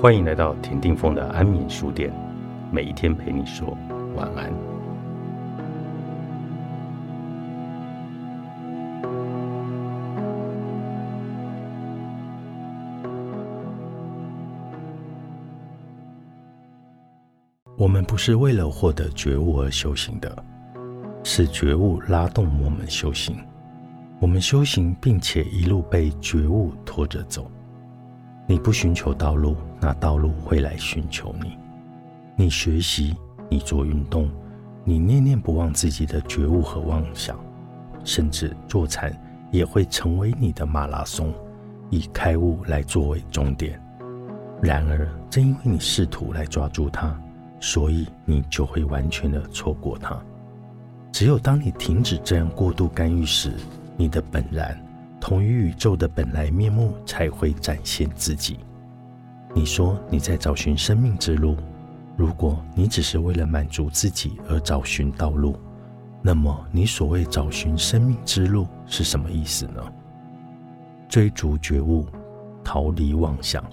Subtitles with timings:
[0.00, 2.10] 欢迎来到田定峰的安眠书店，
[2.72, 3.76] 每一天陪你说
[4.16, 4.50] 晚安。
[17.76, 20.42] 我们不是为了获得觉悟而修行的，
[21.22, 23.36] 是觉悟拉动我们修行。
[24.18, 27.50] 我们修行，并且一路被觉悟拖着走。
[28.46, 31.56] 你不寻求道路，那道路会来寻求你。
[32.36, 33.16] 你学习，
[33.48, 34.30] 你做运动，
[34.84, 37.38] 你念念不忘自己的觉悟和妄想，
[38.02, 39.12] 甚至坐禅，
[39.50, 41.32] 也会成为你的马拉松，
[41.90, 43.80] 以开悟来作为终点。
[44.62, 47.18] 然而，正因为你试图来抓住它，
[47.60, 50.20] 所以你就会完全的错过它。
[51.12, 53.52] 只有当你停止这样过度干预时，
[53.96, 54.78] 你的本然，
[55.20, 58.58] 同于宇宙的本来面目才会展现自己。
[59.54, 61.56] 你说你在找寻生命之路，
[62.16, 65.56] 如果你只是为了满足自己而找寻道路，
[66.22, 69.82] 那么你所谓找寻生命之路是什么意思呢？
[71.08, 72.06] 追逐觉悟，
[72.62, 73.64] 逃离妄想，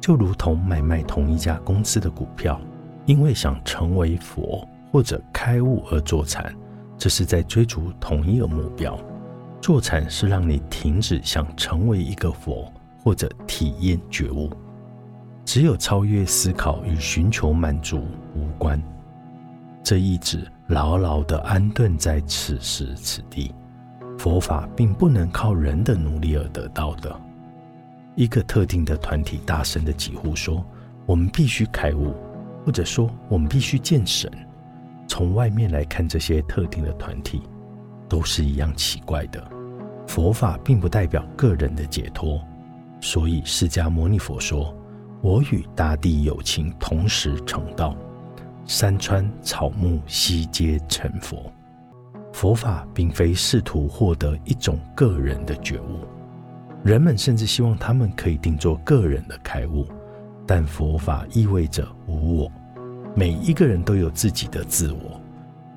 [0.00, 2.60] 就如同买卖同一家公司的股票，
[3.04, 6.54] 因为想成为佛或者开悟而坐禅，
[6.96, 8.96] 这是在追逐同一个目标。
[9.60, 14.50] 坐禅是让你停止想成为一个佛或者体验觉悟，
[15.44, 18.80] 只有超越思考与寻求满足无关。
[19.82, 23.54] 这意志牢牢地安顿在此时此地。
[24.18, 27.14] 佛法并不能靠人的努力而得到的。
[28.14, 30.64] 一个特定的团体大声的疾呼说
[31.04, 32.14] ：“我们必须开悟，
[32.64, 34.30] 或者说我们必须见神。”
[35.06, 37.42] 从外面来看，这些特定的团体
[38.08, 39.42] 都是一样奇怪的。
[40.06, 42.40] 佛法并不代表个人的解脱，
[43.00, 44.74] 所以释迦牟尼佛说
[45.20, 47.96] ：“我与大地有情，同时成道，
[48.64, 51.52] 山川草木悉皆成佛。”
[52.32, 56.00] 佛法并非试图获得一种个人的觉悟，
[56.84, 59.86] 人们甚至希望他们可以定做个人的开悟，
[60.46, 62.52] 但佛法意味着无我，
[63.14, 65.20] 每一个人都有自己的自我，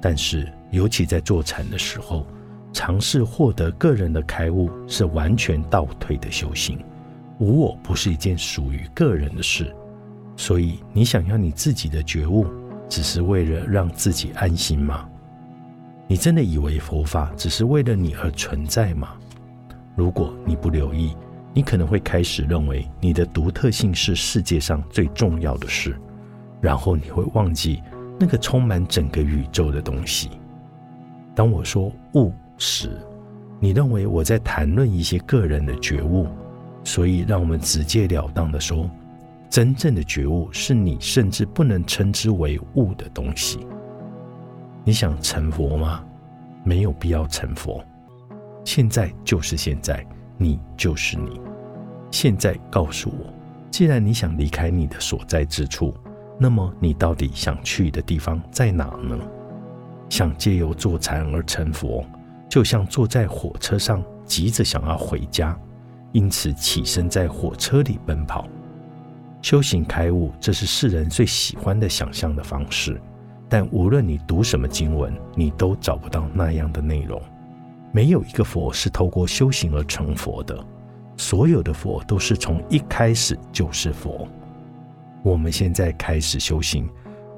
[0.00, 2.26] 但是尤其在坐禅的时候。
[2.74, 6.82] 尝试获得个人的开悟是完全倒退的修行。
[7.38, 9.76] 无我不是一件属于个人的事，
[10.38, 12.46] 所以你想要你自己的觉悟，
[12.88, 15.06] 只是为了让自己安心吗？
[16.08, 19.10] 你真的以为佛法只是为了你而存在吗？
[19.94, 21.14] 如果你不留意，
[21.52, 25.94] 你可能会开始认为你的独特性是世界上最重要的事，
[26.58, 27.82] 然后你会忘记
[28.18, 30.30] 那个充满整个宇宙的东西。
[31.34, 32.32] 当我说悟。
[32.64, 32.96] 时，
[33.58, 36.28] 你认为我在谈论一些个人的觉悟，
[36.84, 38.88] 所以让我们直截了当的说，
[39.50, 43.66] 真正的觉悟是你甚至不能称之为悟的东西。
[44.84, 46.04] 你想成佛吗？
[46.62, 47.82] 没有必要成佛。
[48.64, 50.06] 现在就是现在，
[50.36, 51.40] 你就是你。
[52.12, 53.26] 现在告诉我，
[53.72, 55.92] 既然你想离开你的所在之处，
[56.38, 59.18] 那么你到底想去的地方在哪呢？
[60.12, 62.04] 想借由坐禅而成佛？
[62.46, 65.58] 就像坐在火车上，急着想要回家，
[66.12, 68.46] 因此起身在火车里奔跑。
[69.40, 73.00] 修行开悟，这是世人最喜欢的想象的方式。
[73.48, 77.18] 但无论你读什么经文，你都找不到那样的内容。
[77.90, 80.62] 没有一个佛是透过修行而成佛的，
[81.16, 84.28] 所有的佛都是从一开始就是佛。
[85.22, 86.86] 我们现在开始修行，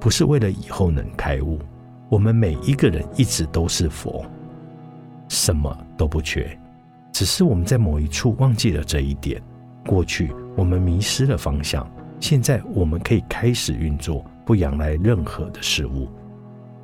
[0.00, 1.60] 不是为了以后能开悟。
[2.08, 4.24] 我们每一个人一直都是佛。
[5.28, 6.56] 什么都不缺，
[7.12, 9.42] 只是我们在某一处忘记了这一点。
[9.86, 16.08] 过去我们迷失了方向，现在我们可以开始运作，不仰赖任何的事物。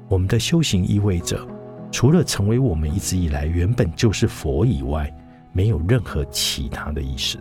[0.08, 1.46] 我们的修行意味着，
[1.92, 5.14] 除了成为我们一直以来原本就是佛以外，
[5.52, 7.38] 没有任何其他的意思。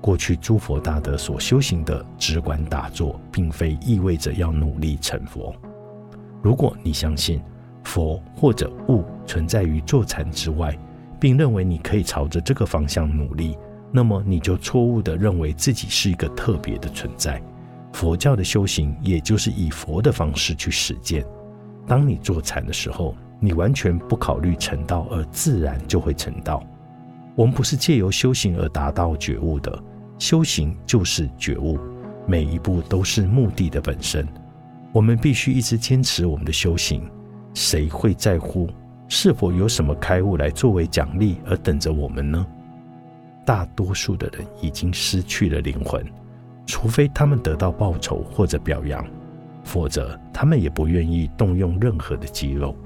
[0.00, 5.54] 过去诸佛大德所修行的只管打坐，并非意味着要努力成佛。
[6.42, 7.40] 如果你相信。
[7.82, 10.78] 佛或者物存在于坐禅之外，
[11.18, 13.56] 并认为你可以朝着这个方向努力，
[13.90, 17.42] 那么你就错误地认为自己是一个特别的存在。
[17.94, 21.24] 佛教的修行也就是以佛的方式去实践。
[21.86, 26.62] 当你坐禅的时候，你完全不考虑成道，而自然就会成道。
[27.34, 29.82] 我们不是借由修行而达到觉悟的，
[30.18, 31.78] 修行就是觉悟，
[32.26, 34.28] 每一步都是目的的本身。
[34.92, 37.08] 我们必须一直坚持我们的修行。
[37.54, 38.68] 谁会在乎
[39.08, 42.46] 是否有什么开悟来作为奖励而等着我们呢？
[43.44, 46.04] 大多数的人已经失去了灵魂，
[46.66, 49.04] 除非他们得到报酬或者表扬，
[49.64, 52.76] 否则他们也不愿意动用任何的肌肉。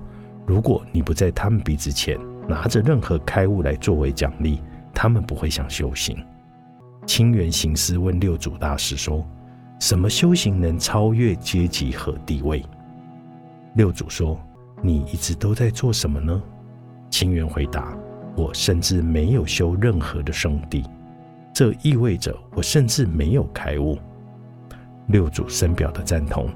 [0.47, 2.19] 如果你不在他们鼻子前
[2.49, 4.61] 拿着任何开悟来作为奖励，
[4.95, 6.17] 他们不会想修行。
[7.07, 9.27] 清源行思问六祖大师说
[9.79, 12.65] ：“什么修行能超越阶级和地位？”
[13.75, 14.39] 六祖说
[14.83, 16.43] ：“你一直都在做什么呢？”
[17.11, 17.97] 清源回答
[18.37, 20.85] ：“我甚至没有修任何的圣地。”
[21.55, 23.97] 这意味着我甚至没有开悟。
[25.07, 26.49] 六祖深表的赞同。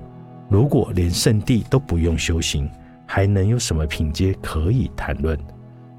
[0.48, 2.68] 如果连圣地都不用修行，
[3.06, 5.38] 还能有什么品阶可以谈论？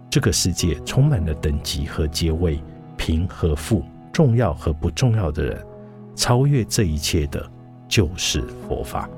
[0.09, 2.59] 这个世界充满了等级和阶位，
[2.97, 5.65] 贫和富，重要和不重要的人。
[6.19, 7.49] 超越这一切的，
[7.87, 9.09] 就是佛法。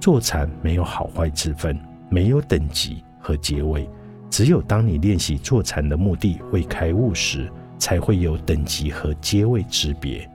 [0.00, 3.88] 坐禅没有好坏之分，没有等级和阶位。
[4.28, 7.48] 只有当你练习坐禅的目的为开悟时，
[7.78, 10.28] 才会有等级和阶位之别。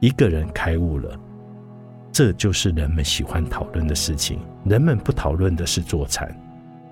[0.00, 1.18] 一个人开悟了，
[2.12, 4.40] 这就是人们喜欢讨论的事情。
[4.64, 6.30] 人们不讨论的是坐禅，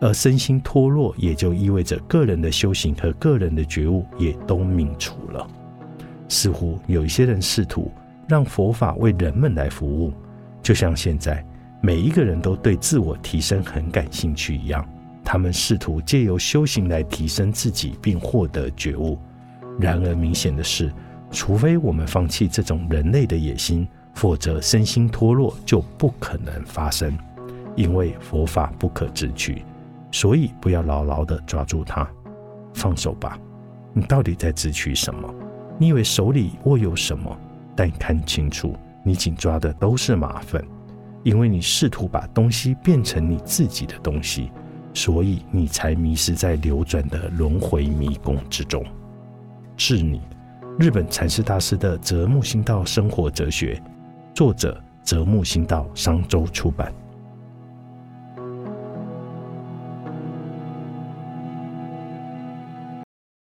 [0.01, 5.47] 而身心脱落，也就意味着个人的修行和个人的觉悟也都泯除了。
[6.27, 7.93] 似乎有一些人试图
[8.29, 10.13] 让佛法为人们来服务，
[10.63, 11.45] 就像现在
[11.81, 14.87] 每一个人都对自我提升很感兴趣一样，
[15.25, 19.19] 他们试图借由修行来提升自己，并获得觉悟。
[19.79, 20.93] 然而，明显的是，
[21.31, 27.17] 除非我们放弃这种人类的野心，否则身心脱落就不可能发生。
[27.75, 29.65] 因为佛法不可智取，
[30.11, 32.07] 所以不要牢牢地抓住它，
[32.75, 33.39] 放手吧。
[33.95, 35.35] 你到底在智取什么？
[35.79, 37.35] 你以为手里握有什么？
[37.75, 40.63] 但看清楚，你紧抓的都是麻烦，
[41.23, 44.51] 因为你试图把东西变成你自己的东西，
[44.93, 48.85] 所以你才迷失在流转的轮回迷宫之中。
[49.77, 50.21] 是你，
[50.79, 53.75] 日本禅师大师的《泽木心道生活哲学》，
[54.35, 56.93] 作者泽木心道，商周出版。